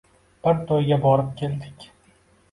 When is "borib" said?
1.03-1.27